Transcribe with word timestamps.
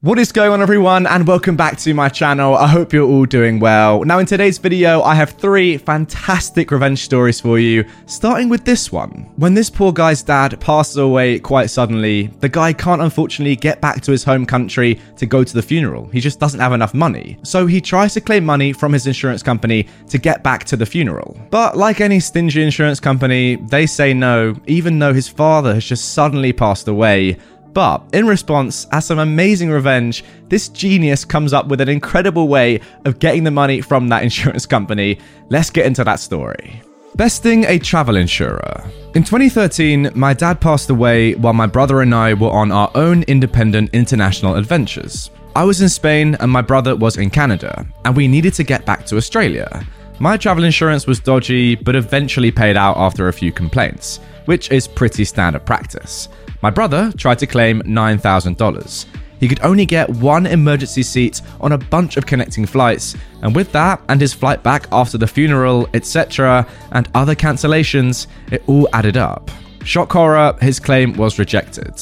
What 0.00 0.20
is 0.20 0.30
going 0.30 0.52
on, 0.52 0.62
everyone, 0.62 1.08
and 1.08 1.26
welcome 1.26 1.56
back 1.56 1.76
to 1.78 1.92
my 1.92 2.08
channel. 2.08 2.54
I 2.54 2.68
hope 2.68 2.92
you're 2.92 3.04
all 3.04 3.26
doing 3.26 3.58
well. 3.58 4.04
Now, 4.04 4.20
in 4.20 4.26
today's 4.26 4.56
video, 4.56 5.02
I 5.02 5.16
have 5.16 5.30
three 5.30 5.76
fantastic 5.76 6.70
revenge 6.70 7.00
stories 7.00 7.40
for 7.40 7.58
you, 7.58 7.84
starting 8.06 8.48
with 8.48 8.64
this 8.64 8.92
one. 8.92 9.28
When 9.34 9.54
this 9.54 9.68
poor 9.68 9.92
guy's 9.92 10.22
dad 10.22 10.60
passes 10.60 10.98
away 10.98 11.40
quite 11.40 11.68
suddenly, 11.68 12.28
the 12.38 12.48
guy 12.48 12.72
can't 12.72 13.02
unfortunately 13.02 13.56
get 13.56 13.80
back 13.80 14.00
to 14.02 14.12
his 14.12 14.22
home 14.22 14.46
country 14.46 15.00
to 15.16 15.26
go 15.26 15.42
to 15.42 15.52
the 15.52 15.62
funeral. 15.62 16.06
He 16.10 16.20
just 16.20 16.38
doesn't 16.38 16.60
have 16.60 16.72
enough 16.72 16.94
money. 16.94 17.36
So 17.42 17.66
he 17.66 17.80
tries 17.80 18.14
to 18.14 18.20
claim 18.20 18.44
money 18.44 18.72
from 18.72 18.92
his 18.92 19.08
insurance 19.08 19.42
company 19.42 19.88
to 20.10 20.18
get 20.18 20.44
back 20.44 20.62
to 20.66 20.76
the 20.76 20.86
funeral. 20.86 21.36
But 21.50 21.76
like 21.76 22.00
any 22.00 22.20
stingy 22.20 22.62
insurance 22.62 23.00
company, 23.00 23.56
they 23.56 23.84
say 23.84 24.14
no, 24.14 24.54
even 24.68 25.00
though 25.00 25.12
his 25.12 25.26
father 25.26 25.74
has 25.74 25.84
just 25.84 26.14
suddenly 26.14 26.52
passed 26.52 26.86
away. 26.86 27.36
But 27.78 28.02
in 28.12 28.26
response, 28.26 28.88
as 28.90 29.06
some 29.06 29.20
amazing 29.20 29.70
revenge, 29.70 30.24
this 30.48 30.68
genius 30.68 31.24
comes 31.24 31.52
up 31.52 31.68
with 31.68 31.80
an 31.80 31.88
incredible 31.88 32.48
way 32.48 32.80
of 33.04 33.20
getting 33.20 33.44
the 33.44 33.52
money 33.52 33.80
from 33.80 34.08
that 34.08 34.22
insurance 34.24 34.66
company. 34.66 35.20
Let's 35.48 35.70
get 35.70 35.86
into 35.86 36.02
that 36.02 36.18
story. 36.18 36.82
Besting 37.14 37.66
a 37.66 37.78
travel 37.78 38.16
insurer. 38.16 38.82
In 39.14 39.22
2013, 39.22 40.10
my 40.16 40.34
dad 40.34 40.60
passed 40.60 40.90
away 40.90 41.34
while 41.34 41.52
my 41.52 41.68
brother 41.68 42.02
and 42.02 42.12
I 42.12 42.34
were 42.34 42.50
on 42.50 42.72
our 42.72 42.90
own 42.96 43.22
independent 43.28 43.90
international 43.92 44.56
adventures. 44.56 45.30
I 45.54 45.62
was 45.62 45.80
in 45.80 45.88
Spain 45.88 46.36
and 46.40 46.50
my 46.50 46.62
brother 46.62 46.96
was 46.96 47.16
in 47.16 47.30
Canada, 47.30 47.86
and 48.04 48.16
we 48.16 48.26
needed 48.26 48.54
to 48.54 48.64
get 48.64 48.86
back 48.86 49.06
to 49.06 49.16
Australia. 49.16 49.86
My 50.18 50.36
travel 50.36 50.64
insurance 50.64 51.06
was 51.06 51.20
dodgy, 51.20 51.76
but 51.76 51.94
eventually 51.94 52.50
paid 52.50 52.76
out 52.76 52.96
after 52.96 53.28
a 53.28 53.32
few 53.32 53.52
complaints, 53.52 54.18
which 54.46 54.72
is 54.72 54.88
pretty 54.88 55.24
standard 55.24 55.64
practice. 55.64 56.28
My 56.60 56.70
brother 56.70 57.12
tried 57.16 57.38
to 57.38 57.46
claim 57.46 57.82
$9,000. 57.82 59.06
He 59.38 59.46
could 59.46 59.60
only 59.62 59.86
get 59.86 60.10
one 60.10 60.46
emergency 60.46 61.04
seat 61.04 61.40
on 61.60 61.70
a 61.70 61.78
bunch 61.78 62.16
of 62.16 62.26
connecting 62.26 62.66
flights, 62.66 63.14
and 63.42 63.54
with 63.54 63.70
that 63.72 64.02
and 64.08 64.20
his 64.20 64.34
flight 64.34 64.64
back 64.64 64.88
after 64.90 65.16
the 65.16 65.28
funeral, 65.28 65.88
etc., 65.94 66.66
and 66.90 67.08
other 67.14 67.36
cancellations, 67.36 68.26
it 68.50 68.64
all 68.66 68.88
added 68.92 69.16
up. 69.16 69.50
Shock 69.84 70.12
horror, 70.12 70.56
his 70.60 70.80
claim 70.80 71.12
was 71.12 71.38
rejected. 71.38 71.94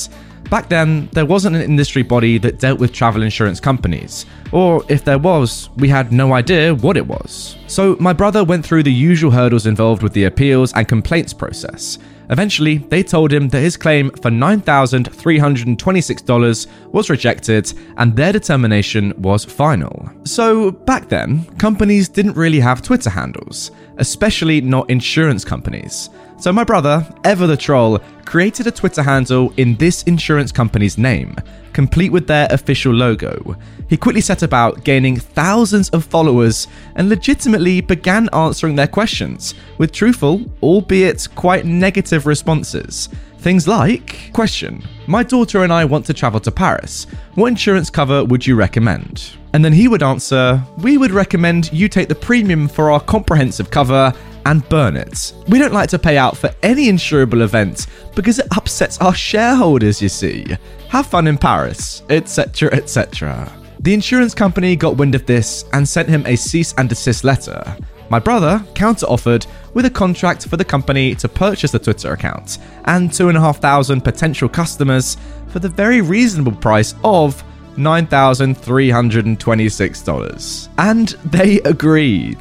Back 0.51 0.69
then, 0.69 1.09
there 1.13 1.27
wasn't 1.27 1.57
an 1.57 1.63
industry 1.63 2.03
body 2.03 2.39
that 2.39 2.61
dealt 2.61 2.79
with 2.79 2.93
travel 2.93 3.23
insurance 3.23 3.59
companies, 3.59 4.27
or 4.53 4.85
if 4.89 5.05
there 5.05 5.19
was, 5.19 5.71
we 5.77 5.89
had 5.89 6.13
no 6.13 6.35
idea 6.35 6.73
what 6.75 6.97
it 6.97 7.07
was. 7.07 7.57
So, 7.67 7.97
my 7.99 8.13
brother 8.13 8.45
went 8.45 8.65
through 8.65 8.85
the 8.85 8.93
usual 8.93 9.33
hurdles 9.33 9.67
involved 9.67 10.05
with 10.05 10.13
the 10.13 10.23
appeals 10.25 10.73
and 10.75 10.87
complaints 10.87 11.33
process. 11.33 11.99
Eventually, 12.31 12.79
they 12.79 13.03
told 13.03 13.33
him 13.33 13.49
that 13.49 13.61
his 13.61 13.77
claim 13.77 14.11
for 14.11 14.31
$9,326 14.31 16.67
was 16.93 17.11
rejected 17.11 17.73
and 17.97 18.15
their 18.17 18.33
determination 18.33 19.13
was 19.19 19.45
final. 19.45 20.09
So, 20.25 20.71
back 20.73 21.09
then, 21.09 21.45
companies 21.57 22.09
didn't 22.09 22.37
really 22.37 22.61
have 22.61 22.83
Twitter 22.83 23.11
handles, 23.11 23.71
especially 23.99 24.61
not 24.61 24.91
insurance 24.91 25.45
companies. 25.45 26.11
So, 26.39 26.53
my 26.53 26.65
brother, 26.65 27.07
Ever 27.25 27.47
the 27.47 27.57
Troll, 27.57 27.99
created 28.27 28.67
a 28.67 28.71
Twitter 28.71 29.03
handle 29.03 29.55
in 29.57 29.75
this 29.77 30.03
insurance 30.03 30.53
company's 30.53 30.99
name, 30.99 31.35
complete 31.73 32.13
with 32.13 32.27
their 32.27 32.47
official 32.51 32.93
logo. 32.93 33.57
He 33.89 33.97
quickly 33.97 34.21
set 34.21 34.43
about 34.43 34.85
gaining 34.85 35.17
thousands 35.17 35.89
of 35.91 36.05
followers 36.05 36.69
and 36.97 37.09
legitimately 37.09 37.81
began 37.81 38.29
answering 38.35 38.77
their 38.77 38.87
questions, 38.87 39.55
with 39.79 39.93
truthful, 39.93 40.43
albeit 40.63 41.27
quite 41.35 41.65
negative 41.65 42.27
responses. 42.27 43.09
Things 43.39 43.67
like 43.67 44.31
Question 44.33 44.83
My 45.07 45.23
daughter 45.23 45.63
and 45.63 45.73
I 45.73 45.85
want 45.87 46.05
to 46.07 46.15
travel 46.15 46.41
to 46.41 46.51
Paris. 46.51 47.07
What 47.35 47.47
insurance 47.47 47.89
cover 47.89 48.25
would 48.25 48.47
you 48.47 48.57
recommend? 48.57 49.31
And 49.55 49.65
then 49.65 49.73
he 49.73 49.89
would 49.89 50.03
answer 50.03 50.63
We 50.79 50.99
would 50.99 51.13
recommend 51.13 51.73
you 51.73 51.89
take 51.89 52.09
the 52.09 52.15
premium 52.15 52.69
for 52.69 52.91
our 52.91 53.01
comprehensive 53.01 53.71
cover 53.71 54.13
and 54.47 54.67
burn 54.69 54.97
it. 54.97 55.35
We 55.49 55.59
don't 55.59 55.75
like 55.75 55.91
to 55.91 55.99
pay 55.99 56.17
out 56.17 56.37
for 56.37 56.51
any 56.63 56.87
insurable 56.87 57.43
event 57.43 57.89
because 58.15 58.39
it 58.39 58.47
upsets 58.57 59.01
our 59.01 59.15
shareholders, 59.15 60.01
you 60.01 60.09
see. 60.09 60.47
Have 60.89 61.07
fun 61.07 61.27
in 61.27 61.37
Paris, 61.37 62.05
etc., 62.09 62.73
etc. 62.73 63.53
The 63.81 63.93
insurance 63.93 64.35
company 64.35 64.77
got 64.77 64.97
wind 64.97 65.17
of 65.17 65.27
this 65.27 65.65
and 65.73 65.87
sent 65.87 66.09
him 66.09 66.25
a 66.27 66.37
cease 66.37 66.73
and 66.79 66.89
desist 66.89 67.25
letter. 67.25 67.77
My 68.09 68.21
brother 68.21 68.65
counter-offered 68.75 69.47
with 69.75 69.85
a 69.85 69.91
contract 69.91 70.47
for 70.47 70.57
the 70.57 70.65
company 70.65 71.17
to 71.17 71.29
purchase 71.29 71.73
the 71.73 71.81
Twitter 71.81 72.13
account 72.13 72.59
and 72.85 73.13
2,500 73.13 74.05
potential 74.05 74.49
customers 74.49 75.17
for 75.49 75.59
the 75.59 75.69
very 75.69 76.03
reasonable 76.03 76.53
price 76.53 76.95
of 77.03 77.43
$9,326. 77.77 80.69
And 80.79 81.09
they 81.33 81.61
agreed. 81.63 82.39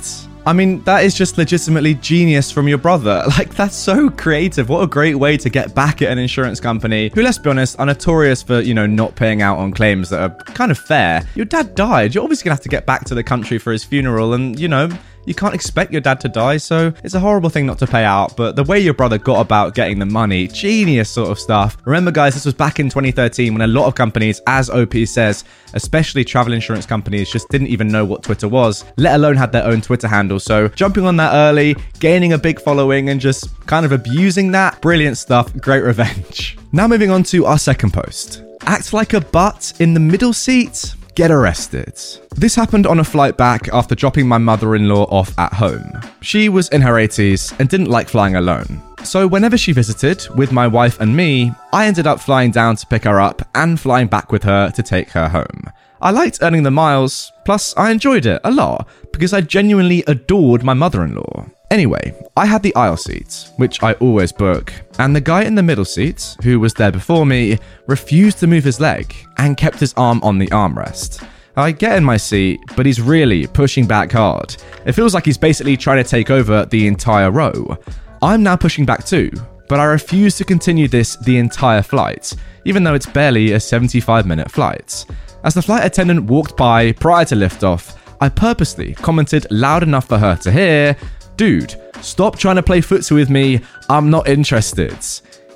I 0.47 0.53
mean, 0.53 0.83
that 0.83 1.03
is 1.03 1.15
just 1.15 1.37
legitimately 1.37 1.95
genius 1.95 2.51
from 2.51 2.67
your 2.67 2.77
brother. 2.77 3.23
Like, 3.35 3.53
that's 3.53 3.75
so 3.75 4.09
creative. 4.09 4.69
What 4.69 4.81
a 4.81 4.87
great 4.87 5.15
way 5.15 5.35
to 5.35 5.49
get 5.49 5.75
back 5.75 6.01
at 6.01 6.09
an 6.09 6.17
insurance 6.17 6.61
company 6.61 7.11
who, 7.13 7.21
let's 7.21 7.37
be 7.37 7.49
honest, 7.49 7.77
are 7.79 7.85
notorious 7.85 8.41
for, 8.41 8.61
you 8.61 8.73
know, 8.73 8.85
not 8.85 9.15
paying 9.15 9.41
out 9.41 9.57
on 9.57 9.73
claims 9.73 10.09
that 10.09 10.21
are 10.21 10.29
kind 10.53 10.71
of 10.71 10.77
fair. 10.77 11.27
Your 11.35 11.43
dad 11.45 11.75
died. 11.75 12.15
You're 12.15 12.23
obviously 12.23 12.45
going 12.45 12.55
to 12.55 12.59
have 12.59 12.63
to 12.63 12.69
get 12.69 12.85
back 12.85 13.03
to 13.05 13.15
the 13.15 13.23
country 13.23 13.57
for 13.57 13.73
his 13.73 13.83
funeral 13.83 14.33
and, 14.33 14.57
you 14.57 14.69
know, 14.69 14.89
you 15.25 15.33
can't 15.33 15.53
expect 15.53 15.91
your 15.91 16.01
dad 16.01 16.19
to 16.21 16.29
die, 16.29 16.57
so 16.57 16.93
it's 17.03 17.13
a 17.13 17.19
horrible 17.19 17.49
thing 17.49 17.65
not 17.65 17.79
to 17.79 17.87
pay 17.87 18.03
out. 18.03 18.35
But 18.35 18.55
the 18.55 18.63
way 18.63 18.79
your 18.79 18.93
brother 18.93 19.17
got 19.17 19.41
about 19.41 19.75
getting 19.75 19.99
the 19.99 20.05
money, 20.05 20.47
genius 20.47 21.09
sort 21.09 21.29
of 21.29 21.39
stuff. 21.39 21.77
Remember, 21.85 22.11
guys, 22.11 22.33
this 22.33 22.45
was 22.45 22.53
back 22.53 22.79
in 22.79 22.89
2013 22.89 23.53
when 23.53 23.61
a 23.61 23.67
lot 23.67 23.87
of 23.87 23.95
companies, 23.95 24.41
as 24.47 24.69
OP 24.69 24.93
says, 25.05 25.43
especially 25.73 26.23
travel 26.23 26.53
insurance 26.53 26.85
companies, 26.85 27.29
just 27.31 27.49
didn't 27.49 27.67
even 27.67 27.87
know 27.87 28.05
what 28.05 28.23
Twitter 28.23 28.47
was, 28.47 28.85
let 28.97 29.15
alone 29.15 29.35
had 29.35 29.51
their 29.51 29.65
own 29.65 29.81
Twitter 29.81 30.07
handle. 30.07 30.39
So 30.39 30.67
jumping 30.69 31.05
on 31.05 31.17
that 31.17 31.33
early, 31.33 31.75
gaining 31.99 32.33
a 32.33 32.37
big 32.37 32.59
following, 32.59 33.09
and 33.09 33.19
just 33.19 33.49
kind 33.65 33.85
of 33.85 33.91
abusing 33.91 34.51
that, 34.51 34.81
brilliant 34.81 35.17
stuff. 35.17 35.55
Great 35.57 35.83
revenge. 35.83 36.57
Now 36.75 36.89
moving 36.89 37.09
on 37.09 37.23
to 37.23 37.45
our 37.45 37.57
second 37.57 37.93
post. 37.93 38.43
Act 38.63 38.91
like 38.91 39.13
a 39.13 39.21
butt 39.21 39.71
in 39.79 39.93
the 39.93 39.99
middle 40.01 40.33
seat 40.33 40.93
get 41.15 41.31
arrested. 41.31 41.97
This 42.35 42.55
happened 42.55 42.85
on 42.85 42.99
a 42.99 43.03
flight 43.03 43.37
back 43.37 43.69
after 43.73 43.95
dropping 43.95 44.27
my 44.27 44.37
mother 44.37 44.75
in 44.75 44.87
law 44.87 45.05
off 45.05 45.37
at 45.39 45.53
home. 45.53 45.91
She 46.21 46.49
was 46.49 46.69
in 46.69 46.81
her 46.81 46.93
80s 46.93 47.57
and 47.59 47.69
didn't 47.69 47.89
like 47.89 48.09
flying 48.09 48.35
alone. 48.35 48.81
So, 49.03 49.27
whenever 49.27 49.57
she 49.57 49.71
visited 49.71 50.27
with 50.35 50.51
my 50.51 50.67
wife 50.67 50.99
and 50.99 51.15
me, 51.15 51.51
I 51.71 51.85
ended 51.85 52.07
up 52.07 52.19
flying 52.19 52.51
down 52.51 52.75
to 52.77 52.87
pick 52.87 53.03
her 53.03 53.19
up 53.19 53.47
and 53.53 53.79
flying 53.79 54.07
back 54.07 54.31
with 54.31 54.43
her 54.43 54.71
to 54.71 54.83
take 54.83 55.09
her 55.11 55.29
home. 55.29 55.63
I 56.01 56.11
liked 56.11 56.39
earning 56.41 56.63
the 56.63 56.71
miles, 56.71 57.31
plus, 57.45 57.73
I 57.77 57.91
enjoyed 57.91 58.25
it 58.25 58.41
a 58.43 58.51
lot 58.51 58.87
because 59.13 59.31
I 59.31 59.41
genuinely 59.41 60.03
adored 60.07 60.63
my 60.63 60.73
mother 60.73 61.03
in 61.03 61.15
law. 61.15 61.45
Anyway, 61.71 62.13
I 62.37 62.45
had 62.45 62.61
the 62.61 62.75
aisle 62.75 62.97
seat, 62.97 63.49
which 63.57 63.81
I 63.81 63.93
always 63.93 64.31
book, 64.31 64.71
and 64.99 65.15
the 65.15 65.21
guy 65.21 65.43
in 65.43 65.55
the 65.55 65.63
middle 65.63 65.85
seat, 65.85 66.35
who 66.43 66.59
was 66.59 66.73
there 66.73 66.91
before 66.91 67.25
me, 67.25 67.57
refused 67.87 68.39
to 68.39 68.47
move 68.47 68.63
his 68.63 68.79
leg 68.79 69.15
and 69.37 69.57
kept 69.57 69.79
his 69.79 69.93
arm 69.97 70.21
on 70.23 70.37
the 70.37 70.47
armrest. 70.47 71.27
I 71.57 71.71
get 71.71 71.97
in 71.97 72.03
my 72.03 72.17
seat, 72.17 72.59
but 72.75 72.85
he's 72.85 73.01
really 73.01 73.47
pushing 73.47 73.87
back 73.87 74.11
hard. 74.11 74.55
It 74.85 74.91
feels 74.91 75.13
like 75.13 75.25
he's 75.25 75.37
basically 75.37 75.77
trying 75.77 76.03
to 76.03 76.09
take 76.09 76.29
over 76.29 76.65
the 76.65 76.85
entire 76.85 77.31
row. 77.31 77.77
I'm 78.21 78.43
now 78.43 78.57
pushing 78.57 78.85
back 78.85 79.05
too, 79.05 79.31
but 79.67 79.79
I 79.79 79.85
refuse 79.85 80.37
to 80.37 80.43
continue 80.43 80.87
this 80.87 81.15
the 81.15 81.37
entire 81.37 81.81
flight, 81.81 82.33
even 82.65 82.83
though 82.83 82.93
it's 82.93 83.05
barely 83.05 83.53
a 83.53 83.59
75 83.59 84.25
minute 84.25 84.51
flight. 84.51 85.05
As 85.43 85.53
the 85.53 85.61
flight 85.61 85.85
attendant 85.85 86.25
walked 86.25 86.57
by 86.57 86.91
prior 86.91 87.25
to 87.25 87.35
liftoff, 87.35 87.97
I 88.19 88.29
purposely 88.29 88.93
commented 88.95 89.47
loud 89.51 89.83
enough 89.83 90.07
for 90.07 90.17
her 90.17 90.35
to 90.37 90.51
hear, 90.51 90.95
Dude, 91.35 91.75
stop 92.01 92.37
trying 92.37 92.55
to 92.55 92.63
play 92.63 92.81
footsie 92.81 93.13
with 93.13 93.29
me. 93.29 93.61
I'm 93.89 94.09
not 94.09 94.27
interested. 94.27 94.97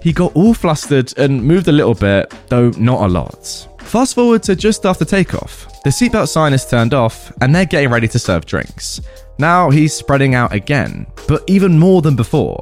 He 0.01 0.13
got 0.13 0.35
all 0.35 0.53
flustered 0.53 1.17
and 1.17 1.43
moved 1.43 1.67
a 1.67 1.71
little 1.73 1.93
bit, 1.93 2.33
though 2.47 2.69
not 2.71 3.01
a 3.01 3.07
lot. 3.07 3.67
Fast 3.79 4.15
forward 4.15 4.43
to 4.43 4.55
just 4.55 4.85
after 4.85 5.05
takeoff. 5.05 5.81
The 5.83 5.89
seatbelt 5.89 6.27
sign 6.27 6.53
is 6.53 6.65
turned 6.65 6.93
off, 6.93 7.31
and 7.41 7.53
they're 7.53 7.65
getting 7.65 7.89
ready 7.89 8.07
to 8.09 8.19
serve 8.19 8.45
drinks. 8.45 9.01
Now 9.37 9.69
he's 9.69 9.93
spreading 9.93 10.35
out 10.35 10.53
again, 10.53 11.07
but 11.27 11.43
even 11.47 11.79
more 11.79 12.01
than 12.01 12.15
before. 12.15 12.61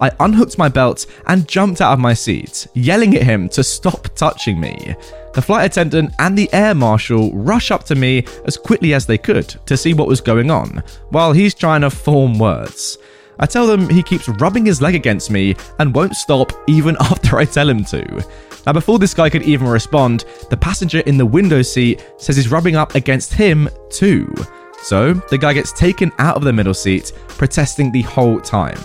I 0.00 0.10
unhooked 0.20 0.58
my 0.58 0.68
belt 0.68 1.06
and 1.26 1.48
jumped 1.48 1.80
out 1.80 1.92
of 1.92 1.98
my 1.98 2.14
seat, 2.14 2.66
yelling 2.74 3.14
at 3.16 3.22
him 3.22 3.48
to 3.50 3.62
stop 3.62 4.08
touching 4.14 4.60
me. 4.60 4.94
The 5.34 5.42
flight 5.42 5.70
attendant 5.70 6.12
and 6.18 6.36
the 6.36 6.52
air 6.52 6.74
marshal 6.74 7.32
rush 7.32 7.70
up 7.70 7.84
to 7.84 7.94
me 7.94 8.24
as 8.44 8.56
quickly 8.56 8.94
as 8.94 9.06
they 9.06 9.18
could 9.18 9.48
to 9.66 9.76
see 9.76 9.94
what 9.94 10.08
was 10.08 10.20
going 10.20 10.50
on, 10.50 10.82
while 11.10 11.32
he's 11.32 11.54
trying 11.54 11.82
to 11.82 11.90
form 11.90 12.38
words. 12.38 12.98
I 13.38 13.46
tell 13.46 13.66
them 13.66 13.88
he 13.88 14.02
keeps 14.02 14.28
rubbing 14.28 14.66
his 14.66 14.80
leg 14.80 14.94
against 14.94 15.30
me 15.30 15.56
and 15.78 15.94
won't 15.94 16.14
stop 16.14 16.52
even 16.68 16.96
after 17.00 17.38
I 17.38 17.44
tell 17.44 17.68
him 17.68 17.84
to. 17.86 18.24
Now, 18.66 18.72
before 18.72 18.98
this 18.98 19.12
guy 19.12 19.28
could 19.28 19.42
even 19.42 19.66
respond, 19.66 20.24
the 20.50 20.56
passenger 20.56 21.00
in 21.00 21.18
the 21.18 21.26
window 21.26 21.60
seat 21.62 22.04
says 22.16 22.36
he's 22.36 22.50
rubbing 22.50 22.76
up 22.76 22.94
against 22.94 23.34
him 23.34 23.68
too. 23.90 24.32
So, 24.84 25.14
the 25.14 25.38
guy 25.38 25.54
gets 25.54 25.72
taken 25.72 26.12
out 26.18 26.36
of 26.36 26.44
the 26.44 26.52
middle 26.52 26.74
seat, 26.74 27.12
protesting 27.26 27.90
the 27.90 28.02
whole 28.02 28.38
time. 28.38 28.78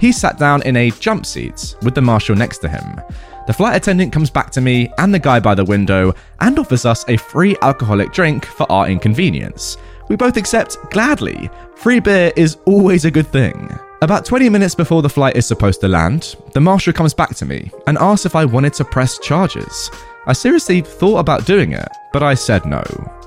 He 0.00 0.10
sat 0.10 0.38
down 0.38 0.62
in 0.62 0.76
a 0.76 0.90
jump 0.92 1.26
seat 1.26 1.76
with 1.82 1.94
the 1.94 2.00
marshal 2.00 2.34
next 2.34 2.58
to 2.58 2.68
him. 2.68 2.98
The 3.46 3.52
flight 3.52 3.76
attendant 3.76 4.14
comes 4.14 4.30
back 4.30 4.50
to 4.52 4.62
me 4.62 4.90
and 4.96 5.12
the 5.12 5.18
guy 5.18 5.40
by 5.40 5.54
the 5.54 5.64
window 5.64 6.14
and 6.40 6.58
offers 6.58 6.86
us 6.86 7.04
a 7.06 7.18
free 7.18 7.54
alcoholic 7.60 8.12
drink 8.12 8.46
for 8.46 8.70
our 8.72 8.88
inconvenience. 8.88 9.76
We 10.08 10.16
both 10.16 10.38
accept 10.38 10.78
gladly. 10.90 11.50
Free 11.76 12.00
beer 12.00 12.32
is 12.34 12.56
always 12.64 13.04
a 13.04 13.10
good 13.10 13.26
thing. 13.26 13.78
About 14.00 14.24
20 14.24 14.48
minutes 14.48 14.74
before 14.74 15.02
the 15.02 15.10
flight 15.10 15.36
is 15.36 15.46
supposed 15.46 15.82
to 15.82 15.88
land, 15.88 16.34
the 16.54 16.60
marshal 16.62 16.94
comes 16.94 17.12
back 17.12 17.34
to 17.36 17.44
me 17.44 17.70
and 17.86 17.98
asks 17.98 18.24
if 18.24 18.34
I 18.34 18.46
wanted 18.46 18.72
to 18.74 18.86
press 18.86 19.18
charges. 19.18 19.90
I 20.26 20.32
seriously 20.32 20.82
thought 20.82 21.18
about 21.18 21.46
doing 21.46 21.72
it, 21.72 21.88
but 22.12 22.22
I 22.22 22.34
said 22.34 22.64
no. 22.64 22.82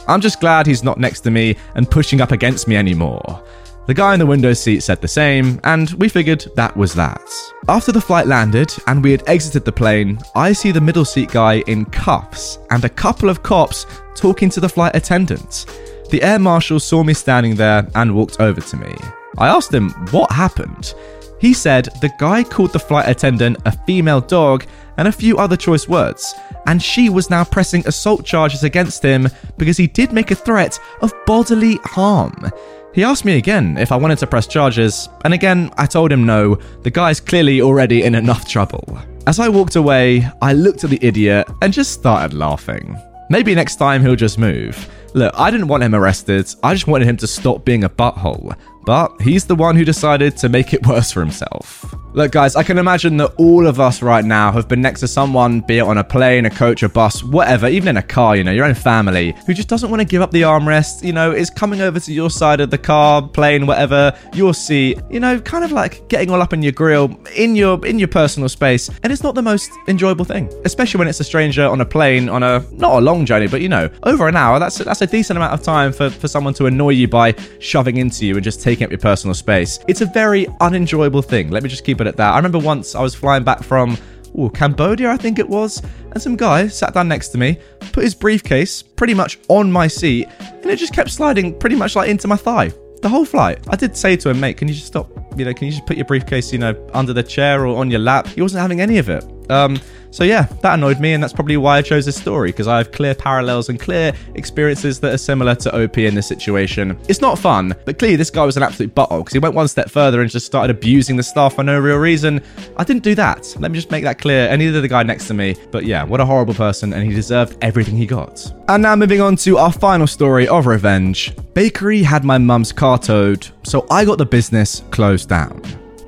I'm 0.08 0.22
just 0.22 0.40
glad 0.40 0.66
he's 0.66 0.84
not 0.84 1.00
next 1.00 1.22
to 1.22 1.32
me 1.32 1.58
and 1.76 1.90
pushing 1.90 2.22
up 2.22 2.32
against 2.32 2.68
me 2.68 2.78
anymore. 2.78 3.44
The 3.88 3.94
guy 3.94 4.14
in 4.14 4.20
the 4.20 4.26
window 4.26 4.54
seat 4.54 4.82
said 4.82 5.02
the 5.02 5.08
same, 5.08 5.60
and 5.64 5.92
we 5.92 6.10
figured 6.10 6.46
that 6.56 6.76
was 6.76 6.94
that. 6.96 7.22
After 7.68 7.92
the 7.92 8.02
flight 8.02 8.28
landed 8.28 8.74
and 8.88 9.04
we 9.04 9.12
had 9.12 9.28
exited 9.28 9.66
the 9.66 9.72
plane, 9.72 10.20
I 10.36 10.54
see 10.54 10.72
the 10.72 10.82
middle 10.82 11.06
seat 11.06 11.30
guy 11.30 11.60
in 11.68 11.86
cuffs 11.86 12.60
and 12.72 12.84
a 12.84 12.90
couple 12.90 13.30
of 13.30 13.44
cops 13.44 13.86
talking 14.16 14.50
to 14.52 14.60
the 14.60 14.70
flight 14.70 14.96
attendant. 14.96 15.66
The 16.10 16.24
air 16.24 16.40
marshal 16.40 16.80
saw 16.80 17.04
me 17.04 17.14
standing 17.14 17.56
there 17.56 17.88
and 17.94 18.16
walked 18.16 18.40
over 18.40 18.62
to 18.62 18.78
me. 18.78 18.96
I 19.38 19.50
asked 19.50 19.74
him 19.74 19.90
what 20.12 20.32
happened. 20.32 20.94
He 21.40 21.54
said 21.54 21.90
the 22.02 22.14
guy 22.18 22.44
called 22.44 22.72
the 22.72 22.80
flight 22.80 23.10
attendant 23.10 23.58
a 23.66 23.78
female 23.86 24.22
dog 24.22 24.66
and 24.98 25.08
a 25.08 25.12
few 25.12 25.38
other 25.38 25.58
choice 25.58 25.88
words, 25.88 26.36
and 26.68 26.82
she 26.82 27.10
was 27.10 27.30
now 27.30 27.44
pressing 27.44 27.86
assault 27.88 28.26
charges 28.26 28.64
against 28.64 29.04
him 29.04 29.28
because 29.58 29.78
he 29.78 29.88
did 29.88 30.12
make 30.12 30.32
a 30.32 30.36
threat 30.36 30.80
of 31.02 31.14
bodily 31.26 31.78
harm. 31.84 32.52
He 32.94 33.04
asked 33.04 33.26
me 33.26 33.38
again 33.38 33.78
if 33.78 33.92
I 33.92 33.98
wanted 33.98 34.20
to 34.20 34.28
press 34.28 34.48
charges, 34.48 35.10
and 35.24 35.34
again 35.34 35.72
I 35.78 35.86
told 35.86 36.12
him 36.12 36.26
no, 36.26 36.56
the 36.84 36.92
guy's 36.92 37.20
clearly 37.20 37.62
already 37.62 38.04
in 38.04 38.16
enough 38.16 38.48
trouble. 38.48 39.00
As 39.28 39.40
I 39.40 39.50
walked 39.50 39.76
away, 39.76 40.28
I 40.42 40.54
looked 40.54 40.84
at 40.84 40.90
the 40.90 41.00
idiot 41.02 41.48
and 41.62 41.74
just 41.74 41.92
started 41.92 42.36
laughing. 42.36 42.98
Maybe 43.30 43.56
next 43.56 43.78
time 43.78 44.04
he'll 44.04 44.16
just 44.16 44.38
move. 44.38 44.88
Look, 45.16 45.34
I 45.36 45.50
didn't 45.50 45.68
want 45.68 45.84
him 45.84 45.96
arrested, 45.96 46.54
I 46.62 46.74
just 46.74 46.88
wanted 46.88 47.08
him 47.08 47.18
to 47.18 47.28
stop 47.28 47.66
being 47.66 47.84
a 47.84 47.90
butthole 47.90 48.56
but 48.86 49.20
he's 49.20 49.46
the 49.46 49.56
one 49.56 49.76
who 49.76 49.84
decided 49.84 50.38
to 50.38 50.50
make 50.50 50.74
it 50.74 50.86
worse 50.88 51.12
for 51.12 51.20
himself. 51.20 51.94
Look, 52.16 52.32
guys, 52.32 52.56
I 52.56 52.64
can 52.64 52.78
imagine 52.78 53.18
that 53.18 53.34
all 53.36 53.68
of 53.68 53.82
us 53.82 54.02
right 54.02 54.24
now 54.24 54.50
have 54.54 54.70
been 54.70 54.82
next 54.82 55.02
to 55.02 55.08
someone, 55.08 55.60
be 55.60 55.80
it 55.80 55.82
on 55.82 55.98
a 55.98 56.04
plane, 56.04 56.46
a 56.46 56.50
coach, 56.50 56.82
a 56.82 56.88
bus, 56.88 57.22
whatever, 57.22 57.68
even 57.68 57.90
in 57.90 57.98
a 57.98 58.02
car, 58.02 58.38
you 58.38 58.44
know, 58.46 58.54
your 58.54 58.64
own 58.64 58.74
family, 58.74 59.36
who 59.46 59.54
just 59.54 59.68
doesn't 59.68 59.90
want 59.90 60.00
to 60.00 60.06
give 60.06 60.22
up 60.22 60.32
the 60.32 60.44
armrest, 60.44 61.04
you 61.04 61.12
know, 61.12 61.34
is 61.34 61.50
coming 61.50 61.82
over 61.82 62.00
to 62.00 62.14
your 62.14 62.30
side 62.30 62.62
of 62.62 62.70
the 62.70 62.78
car, 62.78 63.22
plane, 63.22 63.68
whatever, 63.68 64.18
your 64.34 64.54
seat, 64.54 64.98
you 65.10 65.20
know, 65.20 65.42
kind 65.42 65.66
of 65.66 65.74
like 65.74 66.08
getting 66.08 66.30
all 66.30 66.42
up 66.42 66.54
in 66.54 66.62
your 66.62 66.72
grill, 66.72 67.20
in 67.36 67.54
your 67.54 67.86
in 67.86 68.00
your 68.00 68.08
personal 68.08 68.48
space, 68.48 68.90
and 69.04 69.12
it's 69.12 69.22
not 69.22 69.36
the 69.36 69.42
most 69.42 69.70
enjoyable 69.90 70.24
thing, 70.24 70.50
especially 70.64 71.00
when 71.00 71.10
it's 71.10 71.20
a 71.20 71.26
stranger 71.26 71.66
on 71.66 71.82
a 71.82 71.86
plane 71.86 72.30
on 72.30 72.44
a 72.44 72.64
not 72.72 72.94
a 72.94 73.02
long 73.02 73.26
journey, 73.26 73.48
but 73.48 73.60
you 73.60 73.68
know, 73.68 73.90
over 74.04 74.30
an 74.30 74.38
hour. 74.38 74.58
That's 74.58 74.78
that's 74.78 75.02
a 75.02 75.08
decent 75.08 75.36
amount 75.36 75.52
of 75.52 75.62
time 75.64 75.92
for 75.92 76.10
for 76.10 76.30
someone 76.30 76.54
to 76.54 76.68
annoy 76.68 76.92
you 76.92 77.10
by 77.10 77.36
shoving 77.60 77.98
into 77.98 78.26
you 78.26 78.36
and 78.36 78.44
just 78.44 78.62
taking 78.62 78.86
up 78.86 78.90
your 78.90 79.00
personal 79.00 79.34
space. 79.34 79.80
It's 79.90 80.00
a 80.00 80.06
very 80.06 80.48
unenjoyable 80.62 81.22
thing. 81.22 81.52
Let 81.52 81.62
me 81.62 81.68
just 81.68 81.84
keep 81.84 82.00
it 82.00 82.05
at 82.08 82.18
that. 82.18 82.34
I 82.34 82.38
remember 82.38 82.60
once 82.60 82.96
I 82.96 83.02
was 83.02 83.16
flying 83.16 83.44
back 83.44 83.64
from 83.64 83.98
ooh, 84.38 84.50
Cambodia, 84.50 85.10
I 85.12 85.18
think 85.18 85.40
it 85.40 85.48
was, 85.48 85.82
and 86.12 86.22
some 86.22 86.36
guy 86.36 86.68
sat 86.68 86.94
down 86.94 87.08
next 87.08 87.30
to 87.30 87.38
me, 87.38 87.58
put 87.92 88.04
his 88.04 88.16
briefcase 88.16 88.82
pretty 88.82 89.14
much 89.14 89.40
on 89.48 89.72
my 89.72 89.88
seat, 89.88 90.28
and 90.40 90.66
it 90.66 90.78
just 90.78 90.94
kept 90.94 91.10
sliding 91.10 91.58
pretty 91.58 91.76
much 91.76 91.96
like 91.96 92.10
into 92.10 92.28
my 92.28 92.36
thigh. 92.36 92.72
The 93.02 93.10
whole 93.10 93.26
flight. 93.26 93.60
I 93.70 93.76
did 93.76 93.96
say 93.96 94.16
to 94.18 94.30
him, 94.30 94.40
mate, 94.40 94.58
can 94.58 94.68
you 94.68 94.74
just 94.74 94.88
stop? 94.88 95.10
You 95.38 95.46
know, 95.46 95.54
can 95.54 95.68
you 95.68 95.74
just 95.74 95.86
put 95.86 95.98
your 95.98 96.06
briefcase, 96.06 96.52
you 96.52 96.60
know, 96.60 96.74
under 96.94 97.14
the 97.14 97.24
chair 97.24 97.66
or 97.68 97.78
on 97.78 97.92
your 97.92 98.00
lap? 98.00 98.26
He 98.28 98.42
wasn't 98.42 98.62
having 98.62 98.82
any 98.82 98.98
of 98.98 99.10
it. 99.10 99.24
Um, 99.52 99.80
so 100.12 100.24
yeah, 100.24 100.44
that 100.62 100.76
annoyed 100.76 101.00
me, 101.00 101.14
and 101.14 101.22
that's 101.22 101.34
probably 101.34 101.58
why 101.58 101.78
I 101.78 101.82
chose 101.82 102.06
this 102.06 102.16
story 102.16 102.50
because 102.50 102.68
I 102.68 102.78
have 102.78 102.92
clear 102.92 103.14
parallels 103.14 103.70
and 103.70 103.80
clear 103.80 104.14
experiences 104.36 105.00
that 105.02 105.14
are 105.14 105.18
similar 105.18 105.56
to 105.56 105.84
OP 105.84 105.98
in 105.98 106.16
this 106.16 106.28
situation. 106.28 106.98
It's 107.08 107.22
not 107.22 107.38
fun, 107.38 107.76
but 107.86 108.00
clearly 108.00 108.16
this 108.16 108.30
guy 108.30 108.46
was 108.46 108.58
an 108.58 108.64
absolute 108.64 108.96
butthole 108.96 109.20
because 109.20 109.34
he 109.34 109.40
went 109.40 109.56
one 109.56 109.68
step 109.68 109.90
further 109.90 110.22
and 110.22 110.30
just 110.30 110.46
started 110.46 110.76
abusing 110.76 111.18
the 111.18 111.24
staff 111.24 111.56
for 111.56 111.64
no 111.64 111.80
real 111.80 111.98
reason. 111.98 112.42
I 112.78 112.84
didn't 112.84 113.04
do 113.04 113.16
that. 113.16 113.56
Let 113.60 113.72
me 113.72 113.78
just 113.78 113.92
make 113.92 114.04
that 114.04 114.20
clear. 114.20 114.48
And 114.48 114.60
neither 114.60 114.82
the 114.82 114.88
guy 114.88 115.04
next 115.04 115.28
to 115.28 115.34
me. 115.34 115.56
But 115.72 115.86
yeah, 115.86 116.04
what 116.04 116.22
a 116.22 116.26
horrible 116.26 116.54
person, 116.54 116.94
and 116.94 117.04
he 117.04 117.14
deserved 117.14 117.58
everything 117.62 117.98
he 117.98 118.06
got. 118.06 118.54
And 118.68 118.84
now 118.84 118.96
moving 118.96 119.22
on 119.22 119.36
to 119.38 119.58
our 119.58 119.72
final 119.72 120.08
story 120.08 120.48
of 120.48 120.66
revenge. 120.66 121.34
Bakery 121.54 122.04
had 122.04 122.24
my 122.24 122.38
mum's 122.38 122.72
car 122.72 122.98
towed, 122.98 123.48
so 123.64 123.86
I 123.92 124.06
got 124.06 124.18
the 124.18 124.26
business 124.26 124.84
closed 124.92 125.30
down. 125.30 125.62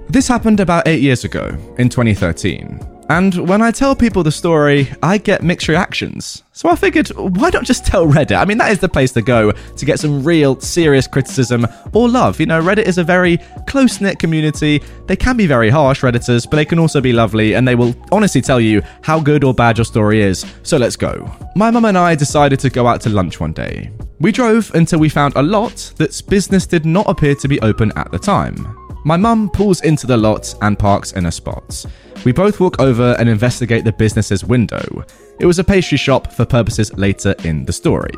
This 0.10 0.28
happened 0.28 0.60
about 0.60 0.88
eight 0.88 1.02
years 1.02 1.26
ago, 1.26 1.58
in 1.78 1.90
2013. 1.90 2.97
And 3.10 3.48
when 3.48 3.62
I 3.62 3.72
tell 3.72 3.96
people 3.96 4.22
the 4.22 4.32
story, 4.32 4.90
I 5.02 5.18
get 5.18 5.42
mixed 5.42 5.70
reactions. 5.70 6.44
So 6.52 6.70
I 6.70 6.76
figured, 6.76 7.08
why 7.10 7.50
not 7.52 7.64
just 7.64 7.86
tell 7.86 8.06
Reddit? 8.06 8.38
I 8.38 8.44
mean, 8.44 8.58
that 8.58 8.72
is 8.72 8.80
the 8.80 8.90
place 8.90 9.14
to 9.14 9.22
go 9.22 9.52
to 9.52 9.86
get 9.86 10.00
some 10.00 10.24
real, 10.24 10.60
serious 10.60 11.08
criticism 11.08 11.66
or 11.94 12.10
love. 12.10 12.40
You 12.40 12.48
know, 12.48 12.62
Reddit 12.62 12.86
is 12.86 12.98
a 12.98 13.04
very 13.04 13.38
close 13.68 14.02
knit 14.02 14.20
community. 14.20 14.82
They 15.06 15.16
can 15.16 15.38
be 15.38 15.48
very 15.48 15.70
harsh, 15.70 16.02
Redditors, 16.02 16.50
but 16.50 16.58
they 16.58 16.66
can 16.66 16.80
also 16.80 17.00
be 17.00 17.14
lovely, 17.14 17.54
and 17.54 17.66
they 17.68 17.76
will 17.76 17.96
honestly 18.12 18.42
tell 18.42 18.60
you 18.60 18.82
how 19.04 19.22
good 19.22 19.44
or 19.44 19.54
bad 19.54 19.78
your 19.78 19.86
story 19.86 20.22
is. 20.22 20.46
So 20.64 20.78
let's 20.78 20.96
go. 20.96 21.32
My 21.56 21.72
mum 21.72 21.86
and 21.86 21.98
I 21.98 22.16
decided 22.16 22.60
to 22.62 22.70
go 22.70 22.88
out 22.88 23.02
to 23.02 23.10
lunch 23.10 23.40
one 23.40 23.54
day. 23.54 23.92
We 24.20 24.32
drove 24.32 24.74
until 24.74 25.00
we 25.00 25.10
found 25.10 25.36
a 25.36 25.44
lot 25.44 25.94
that's 25.98 26.22
business 26.22 26.66
did 26.66 26.86
not 26.86 27.08
appear 27.08 27.36
to 27.36 27.48
be 27.48 27.62
open 27.62 27.92
at 27.96 28.12
the 28.12 28.20
time. 28.20 28.87
My 29.08 29.16
mum 29.16 29.50
pulls 29.50 29.80
into 29.84 30.06
the 30.06 30.18
lot 30.18 30.54
and 30.62 30.78
parks 30.78 31.14
in 31.14 31.28
a 31.28 31.32
spot. 31.32 31.86
We 32.26 32.34
both 32.34 32.60
walk 32.60 32.82
over 32.82 33.16
and 33.18 33.30
investigate 33.30 33.86
the 33.86 33.94
business's 33.94 34.44
window. 34.44 35.06
It 35.40 35.46
was 35.46 35.60
a 35.60 35.64
pastry 35.64 35.98
shop 35.98 36.34
for 36.34 36.44
purposes 36.44 36.94
later 36.98 37.34
in 37.46 37.64
the 37.64 37.72
story. 37.72 38.12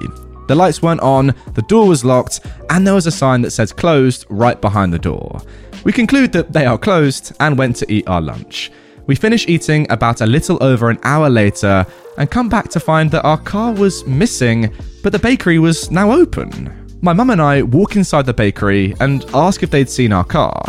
The 0.47 0.56
lights 0.56 0.81
weren't 0.81 1.01
on, 1.01 1.36
the 1.53 1.62
door 1.68 1.88
was 1.88 2.03
locked, 2.03 2.39
and 2.71 2.88
there 2.88 2.95
was 2.95 3.06
a 3.06 3.12
sign 3.12 3.44
that 3.44 3.51
says 3.51 3.71
closed 3.71 4.25
right 4.30 4.59
behind 4.59 4.91
the 4.91 4.97
door. 4.97 5.39
We 5.83 5.91
conclude 5.91 6.31
that 6.31 6.53
they 6.53 6.65
are 6.65 6.75
closed 6.75 7.33
and 7.39 7.56
went 7.56 7.75
to 7.75 7.94
eat 7.94 8.09
our 8.09 8.19
lunch. 8.19 8.71
We 9.06 9.13
finish 9.13 9.47
eating 9.47 9.85
about 9.92 10.21
a 10.21 10.25
little 10.25 10.57
over 10.59 10.89
an 10.89 10.97
hour 11.03 11.30
later 11.30 11.85
and 12.18 12.31
come 12.31 12.50
back 12.50 12.68
to 12.69 12.80
find 12.80 13.12
that 13.12 13.25
our 13.25 13.38
car 13.38 13.74
was 13.74 14.07
missing, 14.07 14.73
but 15.04 15.11
the 15.11 15.19
bakery 15.19 15.59
was 15.59 15.92
now 15.92 16.11
open. 16.11 16.80
My 17.02 17.13
mum 17.13 17.30
and 17.30 17.42
I 17.42 17.61
walk 17.61 17.95
inside 17.95 18.25
the 18.25 18.33
bakery 18.33 18.94
and 18.99 19.23
ask 19.33 19.63
if 19.63 19.69
they'd 19.69 19.90
seen 19.90 20.11
our 20.11 20.25
car. 20.25 20.61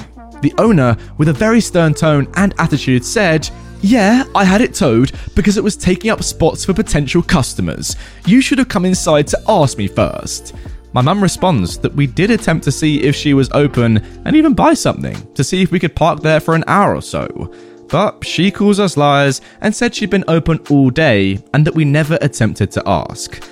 The 0.42 0.54
owner, 0.59 0.97
with 1.18 1.28
a 1.28 1.32
very 1.32 1.61
stern 1.61 1.94
tone 1.94 2.26
and 2.35 2.54
attitude, 2.59 3.04
said, 3.04 3.49
yeah, 3.82 4.25
I 4.35 4.44
had 4.44 4.61
it 4.61 4.75
towed 4.75 5.12
because 5.35 5.56
it 5.56 5.64
was 5.64 5.76
taking 5.76 6.11
up 6.11 6.23
spots 6.23 6.64
for 6.64 6.75
potential 6.75 7.23
customers. 7.23 7.97
You 8.26 8.40
should 8.40 8.59
have 8.59 8.68
come 8.68 8.85
inside 8.85 9.26
to 9.28 9.42
ask 9.49 9.78
me 9.78 9.88
first. 9.88 10.54
My 10.92 11.00
mum 11.00 11.23
responds 11.23 11.78
that 11.78 11.94
we 11.94 12.06
did 12.06 12.30
attempt 12.30 12.64
to 12.64 12.73
see 12.73 13.02
if 13.02 13.14
she 13.14 13.32
was 13.32 13.50
open 13.52 13.99
and 14.25 14.35
even 14.37 14.54
buy 14.54 14.75
something 14.75 15.16
to 15.35 15.44
see 15.44 15.62
if 15.62 15.70
we 15.70 15.78
could 15.78 15.94
park 15.94 16.20
there 16.20 16.40
for 16.40 16.54
an 16.54 16.64
hour 16.66 16.94
or 16.94 17.02
so. 17.02 17.54
But 17.88 18.25
she 18.25 18.50
calls 18.50 18.80
us 18.80 18.97
liars 18.97 19.40
and 19.61 19.75
said 19.75 19.94
she'd 19.94 20.11
been 20.11 20.25
open 20.28 20.59
all 20.68 20.90
day 20.90 21.42
and 21.54 21.66
that 21.66 21.75
we 21.75 21.85
never 21.85 22.18
attempted 22.20 22.70
to 22.73 22.82
ask. 22.87 23.42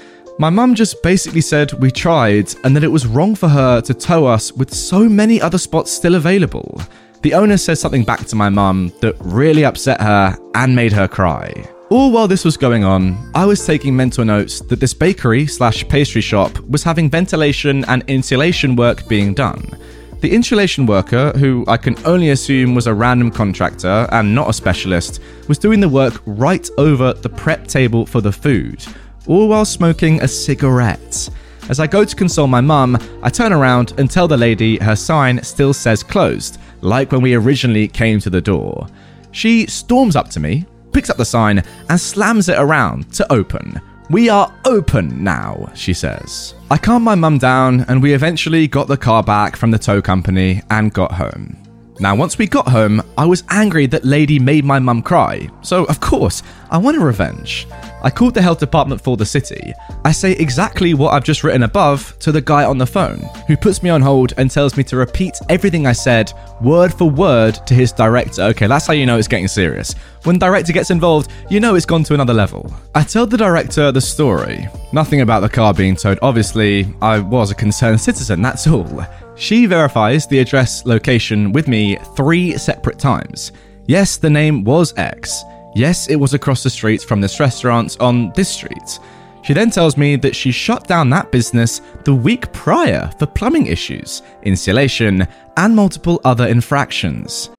My 0.41 0.51
mum 0.51 0.77
just 0.77 1.03
basically 1.03 1.41
said 1.41 1.73
we 1.73 1.91
tried 1.91 2.55
and 2.63 2.77
that 2.77 2.85
it 2.85 2.93
was 2.93 3.09
wrong 3.09 3.35
for 3.35 3.49
her 3.49 3.81
to 3.81 3.93
tow 3.93 4.25
us 4.25 4.53
with 4.53 4.73
so 4.73 5.09
many 5.09 5.41
other 5.41 5.59
spots 5.59 5.91
still 5.91 6.15
available. 6.15 6.81
The 7.23 7.35
owner 7.35 7.57
says 7.57 7.81
something 7.81 8.05
back 8.05 8.25
to 8.27 8.37
my 8.37 8.49
mum 8.49 8.93
that 9.01 9.17
really 9.19 9.65
upset 9.65 10.01
her 10.01 10.39
and 10.55 10.77
made 10.77 10.93
her 10.93 11.09
cry. 11.09 11.53
All 11.91 12.13
while 12.13 12.29
this 12.29 12.45
was 12.45 12.57
going 12.57 12.85
on, 12.85 13.19
I 13.35 13.47
was 13.47 13.67
taking 13.67 13.97
mental 13.97 14.25
notes 14.25 14.61
that 14.61 14.79
this 14.79 14.95
bakery 14.95 15.49
slash 15.49 15.89
pastry 15.89 16.23
shop 16.23 16.57
was 16.69 16.85
having 16.85 17.11
ventilation 17.11 17.85
and 17.87 18.05
insulation 18.07 18.77
work 18.77 19.09
being 19.09 19.35
done. 19.35 19.77
The 20.21 20.33
insulation 20.33 20.87
worker, 20.87 21.33
who 21.37 21.65
I 21.67 21.77
can 21.79 21.97
only 22.05 22.31
assume 22.31 22.77
was 22.77 22.87
a 22.87 22.95
random 22.95 23.33
contractor 23.33 24.07
and 24.13 24.37
not 24.37 24.49
a 24.49 24.53
specialist, 24.53 25.21
was 25.49 25.59
doing 25.59 25.81
the 25.81 25.89
work 25.89 26.23
right 26.27 26.69
over 26.79 27.13
the 27.13 27.29
prep 27.29 27.67
table 27.67 28.07
for 28.07 28.21
the 28.21 28.33
food, 28.33 28.85
all 29.29 29.49
while 29.49 29.65
smoking 29.65 30.21
a 30.21 30.29
cigarette. 30.29 31.29
As 31.69 31.79
I 31.79 31.87
go 31.87 32.05
to 32.05 32.17
console 32.17 32.47
my 32.47 32.63
mum, 32.63 32.97
I 33.23 33.29
turn 33.29 33.53
around 33.53 33.93
and 33.99 34.11
tell 34.11 34.27
the 34.27 34.37
lady 34.37 34.79
her 34.79 34.97
sign 34.97 35.43
still 35.43 35.75
says 35.75 36.03
closed, 36.03 36.59
like 36.81 37.13
when 37.13 37.21
we 37.21 37.35
originally 37.35 37.87
came 37.87 38.21
to 38.21 38.31
the 38.31 38.41
door. 38.41 38.87
She 39.31 39.67
storms 39.67 40.17
up 40.17 40.31
to 40.31 40.41
me, 40.41 40.65
picks 40.93 41.11
up 41.11 41.19
the 41.19 41.25
sign, 41.25 41.63
and 41.91 42.01
slams 42.01 42.49
it 42.49 42.59
around 42.59 43.13
to 43.15 43.31
open. 43.31 43.81
We 44.11 44.31
are 44.31 44.51
open 44.65 45.23
now, 45.23 45.71
she 45.75 45.93
says. 45.93 46.55
I 46.71 46.79
calm 46.79 47.03
my 47.03 47.15
mum 47.15 47.37
down, 47.37 47.83
and 47.89 48.03
we 48.03 48.15
eventually 48.15 48.67
got 48.67 48.89
the 48.89 48.97
car 48.97 49.23
back 49.23 49.55
from 49.55 49.71
the 49.71 49.79
tow 49.79 50.01
company 50.01 50.63
and 50.71 50.95
got 50.95 51.13
home. 51.13 51.68
Now, 52.01 52.15
once 52.15 52.39
we 52.39 52.47
got 52.47 52.69
home, 52.69 53.03
I 53.17 53.27
was 53.27 53.43
angry 53.49 53.87
that 53.87 54.05
Lady 54.05 54.39
made 54.39 54.65
my 54.65 54.79
mum 54.79 55.03
cry, 55.03 55.49
so 55.63 55.85
of 55.87 55.99
course, 55.99 56.45
I 56.71 56.79
wanted 56.79 57.01
revenge. 57.01 57.67
I 58.05 58.11
called 58.11 58.35
the 58.35 58.43
health 58.43 58.61
department 58.61 59.01
for 59.01 59.17
the 59.17 59.27
city. 59.27 59.73
I 60.05 60.13
say 60.13 60.33
exactly 60.33 60.95
what 60.95 61.13
I've 61.13 61.25
just 61.25 61.43
written 61.43 61.65
above 61.65 62.17
to 62.21 62.31
the 62.31 62.41
guy 62.41 62.65
on 62.65 62.79
the 62.79 62.87
phone, 62.87 63.19
who 63.49 63.57
puts 63.57 63.83
me 63.83 63.91
on 63.91 64.01
hold 64.01 64.33
and 64.37 64.49
tells 64.49 64.77
me 64.77 64.85
to 64.85 64.97
repeat 64.97 65.35
everything 65.49 65.89
I 65.89 65.93
said, 65.93 66.33
word 66.61 66.95
for 66.95 67.11
word, 67.11 67.55
to 67.67 67.75
his 67.75 67.91
director. 67.91 68.43
Okay, 68.43 68.69
that's 68.69 68.87
how 68.87 68.93
you 68.93 69.05
know 69.05 69.19
it's 69.19 69.27
getting 69.27 69.49
serious. 69.49 69.95
When 70.23 70.39
director 70.39 70.73
gets 70.73 70.93
involved, 70.93 71.33
you 71.51 71.59
know 71.59 71.75
it's 71.75 71.87
gone 71.87 72.05
to 72.05 72.15
another 72.15 72.35
level. 72.35 72.73
I 72.95 73.03
tell 73.03 73.27
the 73.27 73.37
director 73.37 73.91
the 73.91 74.01
story. 74.01 74.69
Nothing 74.93 75.23
about 75.23 75.41
the 75.41 75.49
car 75.49 75.75
being 75.75 75.97
towed. 75.97 76.21
Obviously, 76.23 76.95
I 77.03 77.19
was 77.19 77.51
a 77.51 77.57
concerned 77.57 78.01
citizen, 78.01 78.41
that's 78.41 78.69
all. 78.69 79.05
She 79.39 79.67
verifies 79.67 80.27
the 80.27 80.41
address 80.41 80.85
location 80.85 81.53
with 81.53 81.69
me 81.69 81.97
three 82.17 82.59
separate 82.59 82.99
times. 82.99 83.53
Yes, 83.87 84.17
the 84.17 84.29
name 84.29 84.65
was 84.65 84.93
X. 84.97 85.45
Yes, 85.77 86.09
it 86.09 86.17
was 86.17 86.35
across 86.35 86.65
the 86.65 86.71
street 86.71 87.03
from 87.03 87.21
this 87.21 87.39
restaurant 87.39 87.97
on 88.01 88.33
this 88.35 88.49
street. 88.49 88.99
She 89.43 89.53
then 89.53 89.71
tells 89.71 89.97
me 89.97 90.17
that 90.17 90.35
she 90.35 90.51
shut 90.51 90.89
down 90.89 91.09
that 91.11 91.31
business 91.31 91.81
the 92.05 92.15
week 92.15 92.53
prior 92.53 93.11
for 93.19 93.27
plumbing 93.27 93.67
issues, 93.67 94.23
insulation, 94.43 95.27
and 95.57 95.77
multiple 95.77 96.21
other 96.25 96.47
infractions. 96.49 97.51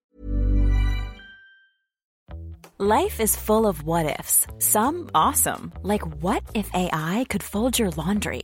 Life 2.77 3.21
is 3.21 3.35
full 3.35 3.65
of 3.65 3.83
what 3.83 4.05
ifs, 4.19 4.47
some 4.59 5.09
awesome, 5.15 5.71
like 5.83 6.01
what 6.21 6.43
if 6.53 6.69
AI 6.73 7.25
could 7.29 7.43
fold 7.43 7.79
your 7.79 7.89
laundry? 7.91 8.43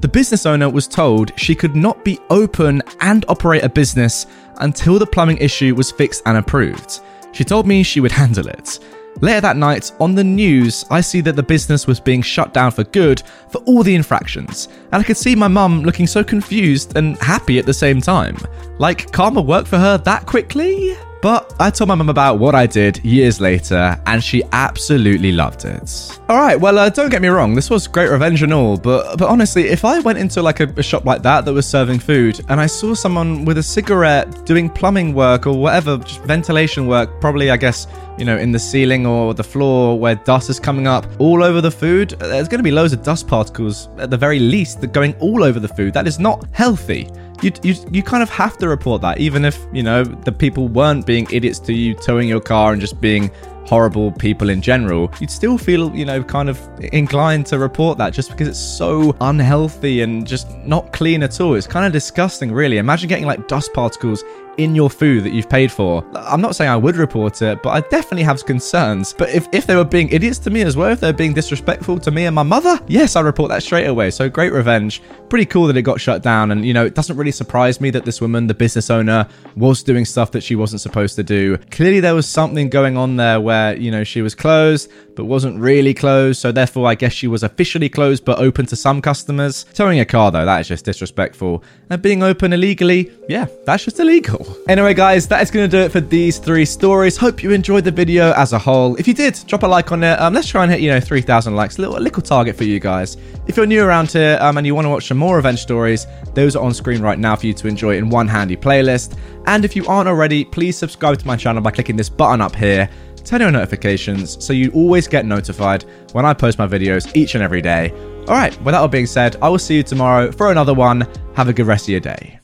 The 0.00 0.08
business 0.08 0.44
owner 0.46 0.68
was 0.68 0.86
told 0.86 1.32
she 1.38 1.54
could 1.54 1.76
not 1.76 2.04
be 2.04 2.18
open 2.30 2.82
and 3.00 3.24
operate 3.28 3.64
a 3.64 3.68
business 3.68 4.26
until 4.56 4.98
the 4.98 5.06
plumbing 5.06 5.38
issue 5.38 5.74
was 5.74 5.90
fixed 5.90 6.22
and 6.26 6.36
approved. 6.36 7.00
She 7.32 7.44
told 7.44 7.66
me 7.66 7.82
she 7.82 8.00
would 8.00 8.12
handle 8.22 8.48
it. 8.48 8.78
Later 9.20 9.40
that 9.42 9.56
night, 9.56 9.92
on 10.00 10.14
the 10.14 10.24
news, 10.24 10.84
I 10.90 11.00
see 11.00 11.20
that 11.20 11.36
the 11.36 11.42
business 11.42 11.86
was 11.86 12.00
being 12.00 12.20
shut 12.20 12.52
down 12.52 12.72
for 12.72 12.82
good 12.82 13.22
for 13.48 13.58
all 13.58 13.84
the 13.84 13.94
infractions, 13.94 14.68
and 14.90 15.00
I 15.00 15.04
could 15.04 15.16
see 15.16 15.36
my 15.36 15.46
mum 15.46 15.82
looking 15.82 16.08
so 16.08 16.24
confused 16.24 16.96
and 16.96 17.16
happy 17.18 17.60
at 17.60 17.66
the 17.66 17.72
same 17.72 18.00
time. 18.00 18.36
Like, 18.78 19.12
karma 19.12 19.40
worked 19.40 19.68
for 19.68 19.78
her 19.78 19.98
that 19.98 20.26
quickly? 20.26 20.96
But 21.24 21.54
I 21.58 21.70
told 21.70 21.88
my 21.88 21.94
mum 21.94 22.10
about 22.10 22.38
what 22.38 22.54
I 22.54 22.66
did 22.66 23.02
years 23.02 23.40
later, 23.40 23.98
and 24.04 24.22
she 24.22 24.42
absolutely 24.52 25.32
loved 25.32 25.64
it. 25.64 26.18
All 26.28 26.36
right, 26.36 26.60
well, 26.60 26.76
uh, 26.76 26.90
don't 26.90 27.08
get 27.08 27.22
me 27.22 27.28
wrong, 27.28 27.54
this 27.54 27.70
was 27.70 27.86
great 27.86 28.10
revenge 28.10 28.42
and 28.42 28.52
all, 28.52 28.76
but 28.76 29.16
but 29.16 29.30
honestly, 29.30 29.68
if 29.68 29.86
I 29.86 30.00
went 30.00 30.18
into 30.18 30.42
like 30.42 30.60
a, 30.60 30.64
a 30.76 30.82
shop 30.82 31.06
like 31.06 31.22
that 31.22 31.46
that 31.46 31.52
was 31.54 31.66
serving 31.66 32.00
food, 32.00 32.44
and 32.50 32.60
I 32.60 32.66
saw 32.66 32.92
someone 32.92 33.46
with 33.46 33.56
a 33.56 33.62
cigarette 33.62 34.44
doing 34.44 34.68
plumbing 34.68 35.14
work 35.14 35.46
or 35.46 35.58
whatever, 35.58 35.96
just 35.96 36.20
ventilation 36.24 36.86
work, 36.86 37.22
probably 37.22 37.50
I 37.50 37.56
guess 37.56 37.86
you 38.18 38.26
know 38.26 38.36
in 38.36 38.52
the 38.52 38.58
ceiling 38.58 39.06
or 39.06 39.32
the 39.32 39.42
floor 39.42 39.98
where 39.98 40.16
dust 40.16 40.50
is 40.50 40.60
coming 40.60 40.86
up 40.86 41.06
all 41.18 41.42
over 41.42 41.62
the 41.62 41.70
food, 41.70 42.10
there's 42.18 42.48
going 42.48 42.58
to 42.58 42.62
be 42.62 42.70
loads 42.70 42.92
of 42.92 43.02
dust 43.02 43.26
particles 43.26 43.88
at 43.96 44.10
the 44.10 44.18
very 44.18 44.40
least 44.40 44.82
that 44.82 44.92
going 44.92 45.14
all 45.20 45.42
over 45.42 45.58
the 45.58 45.68
food. 45.68 45.94
That 45.94 46.06
is 46.06 46.18
not 46.18 46.46
healthy 46.52 47.08
you, 47.42 47.52
you 47.62 47.74
you 47.90 48.02
kind 48.02 48.22
of 48.22 48.30
have 48.30 48.56
to 48.58 48.68
report 48.68 49.02
that, 49.02 49.18
even 49.18 49.44
if 49.44 49.66
you 49.72 49.82
know 49.82 50.04
the 50.04 50.32
people 50.32 50.68
weren't 50.68 51.06
being 51.06 51.26
idiots 51.30 51.58
to 51.60 51.72
you, 51.72 51.94
towing 51.94 52.28
your 52.28 52.40
car 52.40 52.72
and 52.72 52.80
just 52.80 53.00
being 53.00 53.30
horrible 53.66 54.12
people 54.12 54.50
in 54.50 54.60
general, 54.60 55.10
you'd 55.20 55.30
still 55.30 55.56
feel, 55.56 55.94
you 55.94 56.04
know, 56.04 56.22
kind 56.22 56.48
of 56.48 56.60
inclined 56.92 57.46
to 57.46 57.58
report 57.58 57.98
that 57.98 58.12
just 58.12 58.30
because 58.30 58.46
it's 58.46 58.58
so 58.58 59.16
unhealthy 59.20 60.02
and 60.02 60.26
just 60.26 60.54
not 60.58 60.92
clean 60.92 61.22
at 61.22 61.40
all. 61.40 61.54
It's 61.54 61.66
kind 61.66 61.86
of 61.86 61.92
disgusting, 61.92 62.52
really. 62.52 62.78
Imagine 62.78 63.08
getting 63.08 63.26
like 63.26 63.48
dust 63.48 63.72
particles 63.72 64.22
in 64.56 64.74
your 64.74 64.90
food 64.90 65.24
that 65.24 65.32
you've 65.32 65.48
paid 65.48 65.70
for. 65.70 66.04
I'm 66.14 66.40
not 66.40 66.56
saying 66.56 66.70
I 66.70 66.76
would 66.76 66.96
report 66.96 67.40
it, 67.42 67.62
but 67.62 67.70
I 67.70 67.80
definitely 67.88 68.22
have 68.24 68.44
concerns. 68.44 69.12
But 69.16 69.30
if, 69.30 69.48
if 69.52 69.66
they 69.66 69.76
were 69.76 69.84
being 69.84 70.08
idiots 70.10 70.38
to 70.40 70.50
me 70.50 70.62
as 70.62 70.76
well, 70.76 70.90
if 70.90 71.00
they're 71.00 71.12
being 71.12 71.32
disrespectful 71.32 71.98
to 72.00 72.10
me 72.10 72.26
and 72.26 72.34
my 72.34 72.42
mother, 72.42 72.78
yes, 72.86 73.16
I'd 73.16 73.24
report 73.24 73.50
that 73.50 73.62
straight 73.62 73.86
away. 73.86 74.10
So 74.10 74.28
great 74.28 74.52
revenge. 74.52 75.02
Pretty 75.28 75.46
cool 75.46 75.66
that 75.66 75.76
it 75.76 75.82
got 75.82 76.00
shut 76.00 76.22
down. 76.22 76.50
And, 76.50 76.64
you 76.64 76.74
know, 76.74 76.84
it 76.84 76.94
doesn't 76.94 77.16
really 77.16 77.32
surprise 77.32 77.80
me 77.80 77.90
that 77.90 78.04
this 78.04 78.20
woman, 78.20 78.46
the 78.46 78.54
business 78.54 78.90
owner, 78.90 79.26
was 79.56 79.82
doing 79.82 80.04
stuff 80.04 80.30
that 80.32 80.42
she 80.42 80.56
wasn't 80.56 80.80
supposed 80.80 81.16
to 81.16 81.22
do. 81.22 81.56
Clearly, 81.70 82.00
there 82.00 82.14
was 82.14 82.28
something 82.28 82.68
going 82.68 82.96
on 82.96 83.16
there 83.16 83.40
where, 83.40 83.76
you 83.76 83.90
know, 83.90 84.04
she 84.04 84.22
was 84.22 84.34
closed, 84.34 84.90
but 85.16 85.24
wasn't 85.24 85.58
really 85.58 85.94
closed. 85.94 86.40
So 86.40 86.52
therefore, 86.52 86.88
I 86.88 86.94
guess 86.94 87.12
she 87.12 87.28
was 87.28 87.42
officially 87.42 87.88
closed, 87.88 88.24
but 88.24 88.38
open 88.38 88.66
to 88.66 88.76
some 88.76 89.00
customers. 89.00 89.64
Towing 89.74 90.00
a 90.00 90.04
car, 90.04 90.30
though, 90.30 90.44
that 90.44 90.60
is 90.60 90.68
just 90.68 90.84
disrespectful. 90.84 91.64
And 91.90 92.00
being 92.02 92.22
open 92.22 92.52
illegally, 92.52 93.10
yeah, 93.28 93.46
that's 93.64 93.84
just 93.84 94.00
illegal. 94.00 94.43
Anyway, 94.68 94.94
guys, 94.94 95.28
that 95.28 95.42
is 95.42 95.50
going 95.50 95.68
to 95.68 95.76
do 95.76 95.82
it 95.82 95.92
for 95.92 96.00
these 96.00 96.38
three 96.38 96.64
stories. 96.64 97.16
Hope 97.16 97.42
you 97.42 97.50
enjoyed 97.52 97.84
the 97.84 97.90
video 97.90 98.32
as 98.32 98.52
a 98.52 98.58
whole. 98.58 98.96
If 98.96 99.06
you 99.06 99.14
did, 99.14 99.38
drop 99.46 99.62
a 99.62 99.66
like 99.66 99.92
on 99.92 100.02
it. 100.02 100.18
Um, 100.20 100.32
let's 100.32 100.48
try 100.48 100.62
and 100.62 100.72
hit, 100.72 100.80
you 100.80 100.90
know, 100.90 101.00
3,000 101.00 101.54
likes. 101.54 101.78
Little, 101.78 102.00
little 102.00 102.22
target 102.22 102.56
for 102.56 102.64
you 102.64 102.80
guys. 102.80 103.16
If 103.46 103.56
you're 103.56 103.66
new 103.66 103.82
around 103.82 104.10
here 104.10 104.38
um, 104.40 104.56
and 104.56 104.66
you 104.66 104.74
want 104.74 104.86
to 104.86 104.90
watch 104.90 105.06
some 105.08 105.18
more 105.18 105.36
revenge 105.36 105.60
stories, 105.60 106.06
those 106.34 106.56
are 106.56 106.64
on 106.64 106.72
screen 106.72 107.02
right 107.02 107.18
now 107.18 107.36
for 107.36 107.46
you 107.46 107.52
to 107.54 107.68
enjoy 107.68 107.96
in 107.96 108.08
one 108.08 108.26
handy 108.26 108.56
playlist. 108.56 109.18
And 109.46 109.64
if 109.64 109.76
you 109.76 109.86
aren't 109.86 110.08
already, 110.08 110.44
please 110.44 110.76
subscribe 110.76 111.18
to 111.18 111.26
my 111.26 111.36
channel 111.36 111.62
by 111.62 111.70
clicking 111.70 111.96
this 111.96 112.08
button 112.08 112.40
up 112.40 112.54
here. 112.54 112.88
Turn 113.24 113.42
on 113.42 113.54
notifications 113.54 114.42
so 114.44 114.52
you 114.52 114.70
always 114.72 115.08
get 115.08 115.24
notified 115.24 115.84
when 116.12 116.26
I 116.26 116.34
post 116.34 116.58
my 116.58 116.66
videos 116.66 117.14
each 117.16 117.34
and 117.34 117.42
every 117.42 117.62
day. 117.62 117.90
All 118.28 118.34
right, 118.34 118.56
with 118.62 118.72
that 118.72 118.80
all 118.80 118.88
being 118.88 119.06
said, 119.06 119.36
I 119.42 119.48
will 119.48 119.58
see 119.58 119.76
you 119.76 119.82
tomorrow 119.82 120.30
for 120.30 120.50
another 120.50 120.74
one. 120.74 121.06
Have 121.34 121.48
a 121.48 121.52
good 121.52 121.66
rest 121.66 121.84
of 121.84 121.90
your 121.90 122.00
day. 122.00 122.43